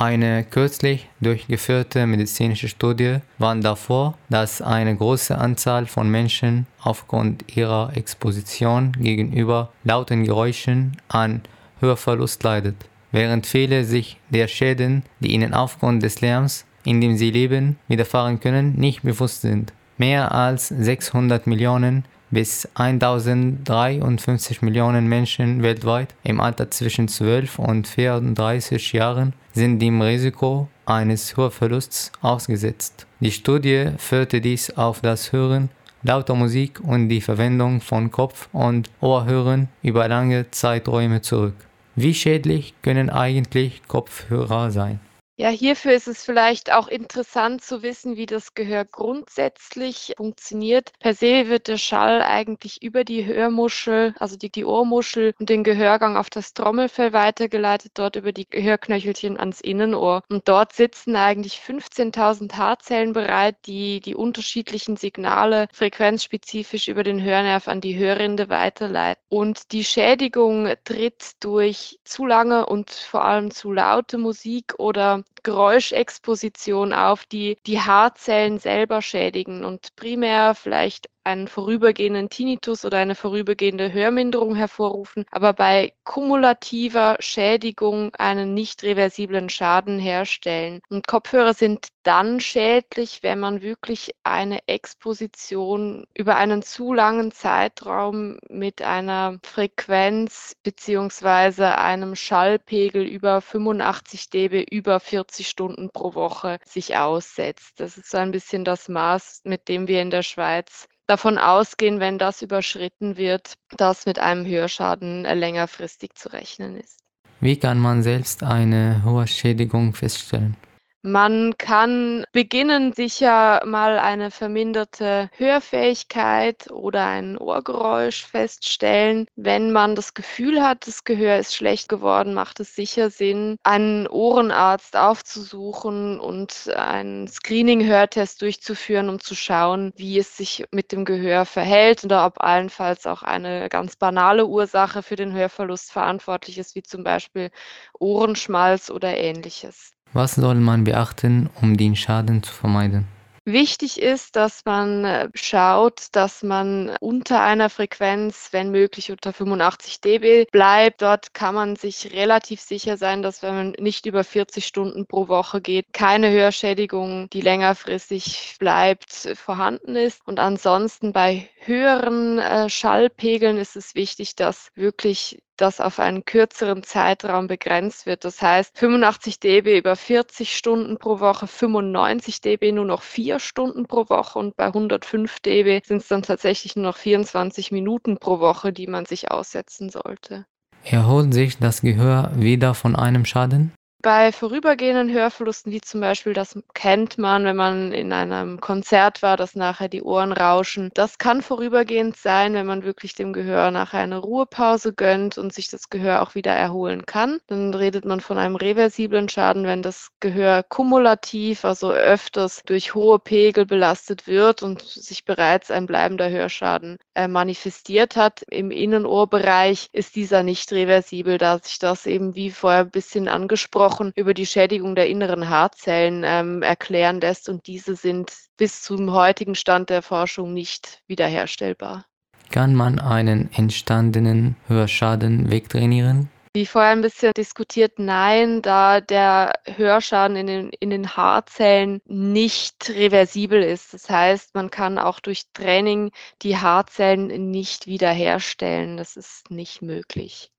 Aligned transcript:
Eine 0.00 0.44
kürzlich 0.44 1.10
durchgeführte 1.20 2.06
medizinische 2.06 2.68
Studie 2.68 3.18
warnt 3.36 3.66
davor, 3.66 4.16
dass 4.30 4.62
eine 4.62 4.96
große 4.96 5.36
Anzahl 5.36 5.84
von 5.84 6.10
Menschen 6.10 6.66
aufgrund 6.82 7.54
ihrer 7.54 7.94
Exposition 7.94 8.92
gegenüber 8.92 9.74
lauten 9.84 10.24
Geräuschen 10.24 10.96
an 11.08 11.42
Hörverlust 11.80 12.42
leidet, 12.42 12.76
während 13.12 13.46
viele 13.46 13.84
sich 13.84 14.18
der 14.30 14.48
Schäden, 14.48 15.02
die 15.18 15.32
ihnen 15.32 15.52
aufgrund 15.52 16.02
des 16.02 16.22
Lärms, 16.22 16.64
in 16.82 17.02
dem 17.02 17.18
sie 17.18 17.30
leben, 17.30 17.76
widerfahren 17.86 18.40
können, 18.40 18.76
nicht 18.76 19.02
bewusst 19.02 19.42
sind. 19.42 19.74
Mehr 19.98 20.32
als 20.32 20.68
600 20.68 21.46
Millionen 21.46 22.06
bis 22.30 22.68
1053 22.74 24.62
Millionen 24.62 25.06
Menschen 25.08 25.62
weltweit 25.62 26.14
im 26.22 26.40
Alter 26.40 26.70
zwischen 26.70 27.08
12 27.08 27.58
und 27.58 27.88
34 27.88 28.92
Jahren 28.92 29.32
sind 29.52 29.80
dem 29.80 30.00
Risiko 30.00 30.68
eines 30.86 31.36
Hörverlusts 31.36 32.12
ausgesetzt. 32.22 33.06
Die 33.20 33.32
Studie 33.32 33.90
führte 33.98 34.40
dies 34.40 34.70
auf 34.76 35.00
das 35.00 35.32
Hören 35.32 35.70
lauter 36.02 36.34
Musik 36.34 36.80
und 36.80 37.08
die 37.08 37.20
Verwendung 37.20 37.80
von 37.80 38.10
Kopf- 38.10 38.48
und 38.52 38.90
Ohrhörern 39.00 39.68
über 39.82 40.08
lange 40.08 40.50
Zeiträume 40.50 41.20
zurück. 41.20 41.54
Wie 41.96 42.14
schädlich 42.14 42.74
können 42.82 43.10
eigentlich 43.10 43.82
Kopfhörer 43.86 44.70
sein? 44.70 45.00
Ja, 45.40 45.48
hierfür 45.48 45.92
ist 45.94 46.06
es 46.06 46.22
vielleicht 46.22 46.70
auch 46.70 46.86
interessant 46.86 47.64
zu 47.64 47.82
wissen, 47.82 48.18
wie 48.18 48.26
das 48.26 48.52
Gehör 48.52 48.84
grundsätzlich 48.84 50.12
funktioniert. 50.18 50.92
Per 50.98 51.14
se 51.14 51.48
wird 51.48 51.66
der 51.66 51.78
Schall 51.78 52.20
eigentlich 52.20 52.82
über 52.82 53.04
die 53.04 53.24
Hörmuschel, 53.24 54.14
also 54.18 54.36
die, 54.36 54.50
die 54.50 54.66
Ohrmuschel 54.66 55.32
und 55.40 55.48
den 55.48 55.64
Gehörgang 55.64 56.18
auf 56.18 56.28
das 56.28 56.52
Trommelfell 56.52 57.14
weitergeleitet, 57.14 57.92
dort 57.94 58.16
über 58.16 58.32
die 58.32 58.50
Gehörknöchelchen 58.50 59.40
ans 59.40 59.62
Innenohr. 59.62 60.24
Und 60.28 60.46
dort 60.46 60.74
sitzen 60.74 61.16
eigentlich 61.16 61.62
15.000 61.66 62.58
Haarzellen 62.58 63.14
bereit, 63.14 63.56
die 63.64 64.00
die 64.00 64.14
unterschiedlichen 64.14 64.98
Signale 64.98 65.68
frequenzspezifisch 65.72 66.86
über 66.88 67.02
den 67.02 67.22
Hörnerv 67.22 67.66
an 67.66 67.80
die 67.80 67.96
Hörrinde 67.96 68.50
weiterleiten. 68.50 69.22
Und 69.30 69.72
die 69.72 69.84
Schädigung 69.84 70.70
tritt 70.84 71.42
durch 71.42 71.98
zu 72.04 72.26
lange 72.26 72.66
und 72.66 72.90
vor 72.90 73.24
allem 73.24 73.50
zu 73.50 73.72
laute 73.72 74.18
Musik 74.18 74.74
oder 74.76 75.24
Geräuschexposition 75.42 76.92
auf, 76.92 77.26
die 77.26 77.58
die 77.66 77.80
Haarzellen 77.80 78.58
selber 78.58 79.02
schädigen 79.02 79.64
und 79.64 79.94
primär 79.96 80.54
vielleicht 80.54 81.09
einen 81.24 81.48
vorübergehenden 81.48 82.30
Tinnitus 82.30 82.84
oder 82.84 82.98
eine 82.98 83.14
vorübergehende 83.14 83.92
Hörminderung 83.92 84.54
hervorrufen, 84.54 85.24
aber 85.30 85.52
bei 85.52 85.92
kumulativer 86.04 87.16
Schädigung 87.20 88.14
einen 88.16 88.54
nicht 88.54 88.82
reversiblen 88.82 89.48
Schaden 89.48 89.98
herstellen. 89.98 90.80
Und 90.88 91.06
Kopfhörer 91.06 91.54
sind 91.54 91.88
dann 92.02 92.40
schädlich, 92.40 93.22
wenn 93.22 93.40
man 93.40 93.60
wirklich 93.60 94.12
eine 94.24 94.66
Exposition 94.66 96.04
über 96.14 96.36
einen 96.36 96.62
zu 96.62 96.92
langen 96.94 97.30
Zeitraum 97.32 98.38
mit 98.48 98.82
einer 98.82 99.38
Frequenz 99.44 100.56
beziehungsweise 100.62 101.76
einem 101.76 102.16
Schallpegel 102.16 103.02
über 103.04 103.40
85 103.40 104.30
dB 104.30 104.64
über 104.70 104.98
40 105.00 105.48
Stunden 105.48 105.90
pro 105.90 106.14
Woche 106.14 106.58
sich 106.64 106.96
aussetzt. 106.96 107.78
Das 107.80 107.98
ist 107.98 108.10
so 108.10 108.18
ein 108.18 108.30
bisschen 108.30 108.64
das 108.64 108.88
Maß, 108.88 109.42
mit 109.44 109.68
dem 109.68 109.86
wir 109.86 110.00
in 110.00 110.10
der 110.10 110.22
Schweiz 110.22 110.88
davon 111.10 111.38
ausgehen, 111.38 112.00
wenn 112.00 112.18
das 112.18 112.40
überschritten 112.40 113.16
wird, 113.16 113.54
dass 113.76 114.06
mit 114.06 114.18
einem 114.18 114.46
Hörschaden 114.46 115.24
längerfristig 115.24 116.14
zu 116.14 116.32
rechnen 116.32 116.76
ist. 116.76 117.00
Wie 117.40 117.58
kann 117.58 117.78
man 117.78 118.02
selbst 118.02 118.42
eine 118.42 119.02
Hörschädigung 119.02 119.94
feststellen? 119.94 120.56
Man 121.02 121.56
kann 121.56 122.24
beginnen, 122.32 122.92
sicher 122.92 123.62
mal 123.64 123.98
eine 123.98 124.30
verminderte 124.30 125.30
Hörfähigkeit 125.32 126.70
oder 126.70 127.06
ein 127.06 127.38
Ohrgeräusch 127.38 128.26
feststellen. 128.26 129.26
Wenn 129.34 129.72
man 129.72 129.94
das 129.94 130.12
Gefühl 130.12 130.62
hat, 130.62 130.86
das 130.86 131.04
Gehör 131.04 131.38
ist 131.38 131.54
schlecht 131.54 131.88
geworden, 131.88 132.34
macht 132.34 132.60
es 132.60 132.74
sicher 132.74 133.08
Sinn, 133.08 133.56
einen 133.62 134.08
Ohrenarzt 134.08 134.94
aufzusuchen 134.94 136.20
und 136.20 136.68
einen 136.76 137.28
Screening-Hörtest 137.28 138.42
durchzuführen, 138.42 139.08
um 139.08 139.20
zu 139.20 139.34
schauen, 139.34 139.92
wie 139.96 140.18
es 140.18 140.36
sich 140.36 140.66
mit 140.70 140.92
dem 140.92 141.06
Gehör 141.06 141.46
verhält 141.46 142.04
oder 142.04 142.26
ob 142.26 142.42
allenfalls 142.42 143.06
auch 143.06 143.22
eine 143.22 143.70
ganz 143.70 143.96
banale 143.96 144.44
Ursache 144.46 145.02
für 145.02 145.16
den 145.16 145.32
Hörverlust 145.32 145.92
verantwortlich 145.92 146.58
ist, 146.58 146.74
wie 146.74 146.82
zum 146.82 147.04
Beispiel 147.04 147.50
Ohrenschmalz 147.98 148.90
oder 148.90 149.16
ähnliches. 149.16 149.94
Was 150.12 150.34
soll 150.34 150.56
man 150.56 150.84
beachten, 150.84 151.48
um 151.60 151.76
den 151.76 151.94
Schaden 151.94 152.42
zu 152.42 152.52
vermeiden? 152.52 153.06
Wichtig 153.46 154.00
ist, 154.00 154.36
dass 154.36 154.64
man 154.64 155.04
äh, 155.04 155.28
schaut, 155.34 156.08
dass 156.12 156.42
man 156.42 156.94
unter 157.00 157.42
einer 157.42 157.70
Frequenz, 157.70 158.48
wenn 158.52 158.70
möglich 158.70 159.10
unter 159.10 159.32
85 159.32 160.00
dB 160.00 160.46
bleibt. 160.52 161.00
Dort 161.00 161.32
kann 161.32 161.54
man 161.54 161.74
sich 161.74 162.12
relativ 162.12 162.60
sicher 162.60 162.96
sein, 162.98 163.22
dass 163.22 163.42
wenn 163.42 163.54
man 163.54 163.70
nicht 163.78 164.04
über 164.04 164.24
40 164.24 164.66
Stunden 164.66 165.06
pro 165.06 165.28
Woche 165.28 165.60
geht, 165.62 165.86
keine 165.92 166.30
Hörschädigung, 166.30 167.30
die 167.30 167.40
längerfristig 167.40 168.56
bleibt, 168.58 169.10
vorhanden 169.34 169.96
ist. 169.96 170.20
Und 170.26 170.38
ansonsten 170.38 171.12
bei 171.12 171.48
höheren 171.64 172.38
äh, 172.38 172.68
Schallpegeln 172.68 173.56
ist 173.56 173.74
es 173.74 173.94
wichtig, 173.94 174.36
dass 174.36 174.70
wirklich 174.74 175.42
das 175.60 175.80
auf 175.80 175.98
einen 175.98 176.24
kürzeren 176.24 176.82
Zeitraum 176.82 177.46
begrenzt 177.46 178.06
wird. 178.06 178.24
Das 178.24 178.40
heißt, 178.40 178.78
85 178.78 179.40
dB 179.40 179.78
über 179.78 179.96
40 179.96 180.56
Stunden 180.56 180.98
pro 180.98 181.20
Woche, 181.20 181.46
95 181.46 182.40
dB 182.40 182.72
nur 182.72 182.84
noch 182.84 183.02
4 183.02 183.38
Stunden 183.38 183.86
pro 183.86 184.08
Woche 184.08 184.38
und 184.38 184.56
bei 184.56 184.66
105 184.66 185.40
dB 185.40 185.80
sind 185.84 185.98
es 185.98 186.08
dann 186.08 186.22
tatsächlich 186.22 186.76
nur 186.76 186.86
noch 186.86 186.96
24 186.96 187.72
Minuten 187.72 188.18
pro 188.18 188.40
Woche, 188.40 188.72
die 188.72 188.86
man 188.86 189.06
sich 189.06 189.30
aussetzen 189.30 189.90
sollte. 189.90 190.46
Erholt 190.84 191.34
sich 191.34 191.58
das 191.58 191.82
Gehör 191.82 192.32
wieder 192.34 192.74
von 192.74 192.96
einem 192.96 193.24
Schaden? 193.24 193.72
Bei 194.02 194.32
vorübergehenden 194.32 195.12
Hörverlusten, 195.12 195.70
wie 195.72 195.82
zum 195.82 196.00
Beispiel, 196.00 196.32
das 196.32 196.58
kennt 196.72 197.18
man, 197.18 197.44
wenn 197.44 197.56
man 197.56 197.92
in 197.92 198.14
einem 198.14 198.58
Konzert 198.58 199.20
war, 199.20 199.36
dass 199.36 199.54
nachher 199.54 199.90
die 199.90 200.02
Ohren 200.02 200.32
rauschen. 200.32 200.90
Das 200.94 201.18
kann 201.18 201.42
vorübergehend 201.42 202.16
sein, 202.16 202.54
wenn 202.54 202.64
man 202.64 202.82
wirklich 202.82 203.14
dem 203.14 203.34
Gehör 203.34 203.70
nachher 203.70 204.00
eine 204.00 204.16
Ruhepause 204.16 204.94
gönnt 204.94 205.36
und 205.36 205.52
sich 205.52 205.68
das 205.68 205.90
Gehör 205.90 206.22
auch 206.22 206.34
wieder 206.34 206.52
erholen 206.52 207.04
kann. 207.04 207.40
Dann 207.48 207.74
redet 207.74 208.06
man 208.06 208.20
von 208.20 208.38
einem 208.38 208.56
reversiblen 208.56 209.28
Schaden, 209.28 209.64
wenn 209.64 209.82
das 209.82 210.08
Gehör 210.18 210.62
kumulativ, 210.62 211.66
also 211.66 211.92
öfters 211.92 212.62
durch 212.64 212.94
hohe 212.94 213.18
Pegel 213.18 213.66
belastet 213.66 214.26
wird 214.26 214.62
und 214.62 214.80
sich 214.80 215.26
bereits 215.26 215.70
ein 215.70 215.84
bleibender 215.84 216.30
Hörschaden 216.30 216.96
äh, 217.14 217.28
manifestiert 217.28 218.16
hat. 218.16 218.44
Im 218.48 218.70
Innenohrbereich 218.70 219.90
ist 219.92 220.16
dieser 220.16 220.42
nicht 220.42 220.72
reversibel, 220.72 221.36
da 221.36 221.58
sich 221.58 221.78
das 221.78 222.06
eben 222.06 222.34
wie 222.34 222.50
vorher 222.50 222.80
ein 222.80 222.90
bisschen 222.90 223.28
angesprochen 223.28 223.89
Wochen 223.90 224.12
über 224.14 224.34
die 224.34 224.46
Schädigung 224.46 224.94
der 224.94 225.08
inneren 225.08 225.48
Haarzellen 225.48 226.22
ähm, 226.24 226.62
erklären 226.62 227.20
lässt 227.20 227.48
und 227.48 227.66
diese 227.66 227.96
sind 227.96 228.32
bis 228.56 228.82
zum 228.82 229.12
heutigen 229.12 229.54
Stand 229.54 229.90
der 229.90 230.02
Forschung 230.02 230.52
nicht 230.52 231.02
wiederherstellbar. 231.06 232.04
Kann 232.50 232.74
man 232.74 232.98
einen 232.98 233.50
entstandenen 233.52 234.56
Hörschaden 234.66 235.50
wegtrainieren? 235.50 236.28
Wie 236.52 236.66
vorher 236.66 236.90
ein 236.90 237.00
bisschen 237.00 237.32
diskutiert, 237.36 238.00
nein, 238.00 238.60
da 238.60 239.00
der 239.00 239.52
Hörschaden 239.66 240.36
in 240.36 240.46
den, 240.48 240.70
in 240.80 240.90
den 240.90 241.16
Haarzellen 241.16 242.00
nicht 242.06 242.90
reversibel 242.90 243.62
ist. 243.62 243.94
Das 243.94 244.10
heißt, 244.10 244.56
man 244.56 244.68
kann 244.68 244.98
auch 244.98 245.20
durch 245.20 245.44
Training 245.52 246.10
die 246.42 246.56
Haarzellen 246.56 247.52
nicht 247.52 247.86
wiederherstellen. 247.86 248.96
Das 248.96 249.14
ist 249.14 249.48
nicht 249.52 249.80
möglich. 249.80 250.50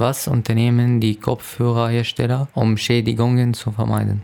Was 0.00 0.28
unternehmen 0.28 1.00
die 1.00 1.16
Kopfhörerhersteller, 1.16 2.46
um 2.54 2.76
Schädigungen 2.76 3.52
zu 3.52 3.72
vermeiden? 3.72 4.22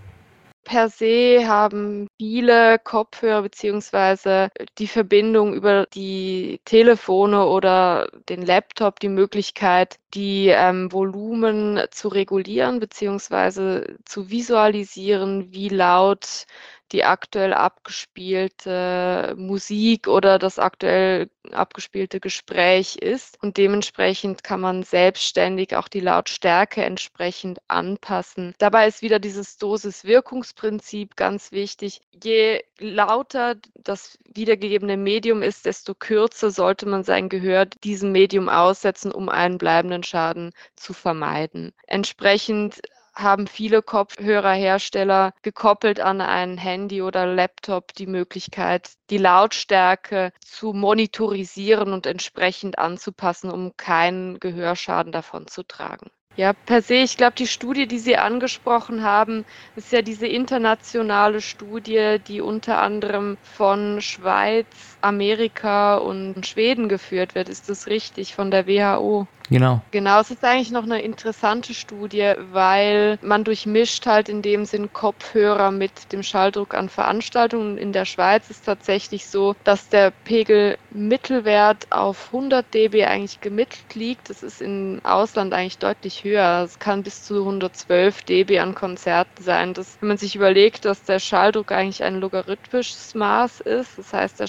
Per 0.63 0.89
se 0.89 1.49
haben 1.49 2.07
viele 2.17 2.79
Kopfhörer 2.79 3.43
beziehungsweise 3.43 4.51
die 4.79 4.87
Verbindung 4.87 5.53
über 5.53 5.87
die 5.93 6.61
Telefone 6.65 7.45
oder 7.47 8.09
den 8.29 8.47
Laptop 8.47 9.01
die 9.01 9.09
Möglichkeit, 9.09 9.97
die 10.15 10.47
ähm, 10.49 10.93
Volumen 10.93 11.81
zu 11.91 12.07
regulieren 12.07 12.79
beziehungsweise 12.79 13.97
zu 14.05 14.31
visualisieren, 14.31 15.53
wie 15.53 15.71
laut 15.71 16.47
die 16.93 17.05
aktuell 17.05 17.53
abgespielte 17.55 19.35
Musik 19.37 20.07
oder 20.07 20.39
das 20.39 20.59
aktuell 20.59 21.31
abgespielte 21.53 22.21
Gespräch 22.21 22.97
ist. 22.97 23.43
Und 23.43 23.57
dementsprechend 23.57 24.45
kann 24.45 24.61
man 24.61 24.83
selbstständig 24.83 25.77
auch 25.77 25.89
die 25.89 26.01
Lautstärke 26.01 26.83
entsprechend 26.85 27.59
anpassen. 27.69 28.55
Dabei 28.59 28.87
ist 28.87 29.03
wieder 29.03 29.19
dieses 29.19 29.59
Dosis-Wirkungsprinzip 29.59 31.17
ganz 31.17 31.53
wichtig. 31.53 32.01
Je 32.23 32.63
lauter 32.79 33.57
das 33.75 34.19
wiedergegebene 34.33 34.97
Medium 34.97 35.43
ist, 35.43 35.67
desto 35.67 35.95
kürzer 35.95 36.51
sollte 36.51 36.87
man 36.87 37.05
sein 37.05 37.29
Gehör 37.29 37.67
diesem 37.67 38.13
Medium 38.13 38.49
aussetzen, 38.49 39.13
um 39.13 39.29
einen 39.29 39.59
bleibenden 39.59 40.03
Schaden 40.03 40.53
zu 40.77 40.93
vermeiden. 40.93 41.73
Entsprechend 41.87 42.81
haben 43.15 43.47
viele 43.47 43.83
Kopfhörerhersteller 43.83 45.33
gekoppelt 45.43 46.01
an 46.01 46.21
ein 46.21 46.59
Handy 46.59 47.03
oder 47.03 47.27
Laptop 47.27 47.95
die 47.95 48.07
Möglichkeit, 48.07 48.91
die 49.11 49.19
Lautstärke 49.19 50.33
zu 50.41 50.73
monitorisieren 50.73 51.93
und 51.93 52.07
entsprechend 52.07 52.79
anzupassen, 52.79 53.51
um 53.51 53.77
keinen 53.77 54.41
Gehörschaden 54.41 55.13
davon 55.13 55.47
zu 55.47 55.63
tragen. 55.63 56.11
Ja, 56.37 56.53
per 56.53 56.83
se, 56.83 56.95
ich 56.95 57.17
glaube, 57.17 57.37
die 57.37 57.47
Studie, 57.47 57.87
die 57.87 58.01
Sie 58.01 58.17
angesprochen 58.17 59.05
haben, 59.05 59.45
ist 59.77 59.93
ja 59.93 60.03
diese 60.03 60.27
internationale 60.27 61.41
Studie, 61.41 62.19
die 62.27 62.41
unter 62.41 62.83
anderem 62.83 63.37
von 63.43 64.01
Schweiz, 64.01 64.94
Amerika 65.05 65.97
und 65.97 66.47
Schweden 66.47 66.89
geführt 66.89 67.35
wird. 67.35 67.49
Ist 67.49 67.69
das 67.69 67.87
richtig 67.87 68.35
von 68.35 68.51
der 68.51 68.67
WHO? 68.67 69.27
Genau. 69.51 69.83
Genau, 69.91 70.21
es 70.21 70.31
ist 70.31 70.43
eigentlich 70.43 70.71
noch 70.71 70.85
eine 70.85 71.03
interessante 71.03 71.75
Studie, 71.75 72.33
weil 72.53 73.19
man 73.21 73.45
durchmischt 73.45 74.07
halt 74.07 74.31
in 74.31 74.41
dem 74.41 74.65
Sinn 74.65 74.93
Kopfhörer 74.93 75.71
mit 75.71 76.13
dem 76.13 76.23
Schalldruck 76.23 76.73
an 76.75 76.89
Veranstaltungen. 76.89 77.77
In 77.77 77.93
der 77.93 78.07
Schweiz 78.07 78.49
ist 78.49 78.65
tatsächlich 78.65 79.27
so, 79.27 79.55
dass 79.65 79.89
der 79.91 80.13
Pegel 80.25 80.79
Mittelwert 80.91 81.87
auf 81.91 82.29
100 82.33 82.73
dB 82.73 83.05
eigentlich 83.05 83.41
gemittelt 83.43 83.95
liegt. 83.95 84.31
Das 84.31 84.43
ist 84.43 84.63
im 84.63 85.01
Ausland 85.05 85.53
eigentlich 85.53 85.79
deutlich 85.79 86.25
höher. 86.25 86.63
Es 86.65 86.79
kann 86.79 87.03
bis 87.03 87.23
zu 87.23 87.41
112 87.41 88.23
dB 88.23 88.61
an 88.61 88.75
Konzerten 88.75 89.43
sein. 89.43 89.75
Das, 89.75 89.99
wenn 90.01 90.09
man 90.09 90.17
sich 90.19 90.37
überlegt, 90.37 90.87
dass 90.87 91.03
der 91.03 91.19
Schalldruck 91.19 91.71
eigentlich 91.71 92.03
ein 92.03 92.21
logarithmisches 92.21 93.15
Maß 93.15 93.61
ist, 93.61 93.99
das 93.99 94.13
heißt, 94.13 94.41
der 94.41 94.47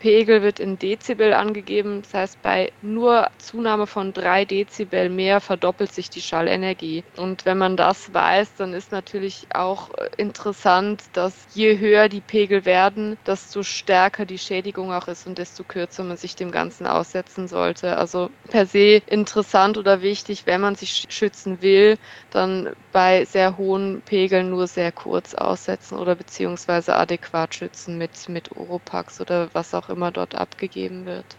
Schalldruckpegel 0.00 0.42
wird 0.42 0.60
in 0.60 0.78
Dezibel 0.78 1.32
angegeben. 1.32 2.02
Das 2.02 2.14
heißt, 2.14 2.42
bei 2.42 2.72
nur 2.80 3.28
Zunahme 3.38 3.86
von 3.86 4.12
3 4.12 4.24
3 4.24 4.44
Dezibel 4.46 5.08
mehr 5.10 5.40
verdoppelt 5.40 5.92
sich 5.92 6.10
die 6.10 6.22
Schallenergie. 6.22 7.04
Und 7.16 7.44
wenn 7.44 7.58
man 7.58 7.76
das 7.76 8.12
weiß, 8.12 8.54
dann 8.54 8.72
ist 8.72 8.90
natürlich 8.92 9.46
auch 9.54 9.90
äh, 9.96 10.08
interessant, 10.16 11.04
dass 11.12 11.44
je 11.50 11.78
höher 11.78 12.08
die 12.08 12.20
Pegel 12.22 12.64
werden, 12.64 13.16
desto 13.26 13.62
stärker 13.62 14.24
die 14.26 14.38
Schädigung 14.38 14.92
auch 14.92 15.08
ist 15.08 15.26
und 15.26 15.38
desto 15.38 15.64
kürzer 15.64 16.04
man 16.04 16.16
sich 16.16 16.34
dem 16.36 16.50
Ganzen 16.50 16.86
aussetzen 16.86 17.48
sollte. 17.48 17.96
Also 17.96 18.30
per 18.48 18.66
se 18.66 19.02
interessant 19.06 19.76
oder 19.78 20.00
wichtig, 20.02 20.46
wenn 20.46 20.60
man 20.60 20.74
sich 20.74 21.04
schützen 21.10 21.60
will, 21.62 21.98
dann 22.30 22.72
bei 22.92 23.24
sehr 23.24 23.56
hohen 23.56 24.02
Pegeln 24.04 24.50
nur 24.50 24.66
sehr 24.66 24.92
kurz 24.92 25.34
aussetzen 25.34 25.96
oder 25.98 26.16
beziehungsweise 26.16 26.94
adäquat 26.96 27.54
schützen 27.54 27.98
mit, 27.98 28.28
mit 28.28 28.50
Oropax 28.52 29.20
oder 29.20 29.48
was 29.52 29.74
auch 29.84 29.90
immer 29.90 30.12
dort 30.12 30.34
abgegeben 30.34 31.06
wird. 31.06 31.38